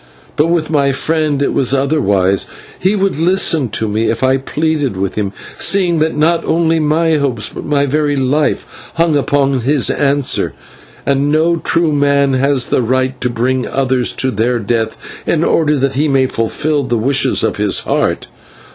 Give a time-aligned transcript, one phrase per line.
[0.35, 2.47] But with my friend it was otherwise;
[2.79, 7.17] he would listen to me if I pleaded with him, seeing that not only my
[7.17, 10.55] hopes but my very life hung upon his answer,
[11.05, 15.77] and no true man has the right to bring others to their death in order
[15.77, 18.25] that he may fulfil the wishes of his heart.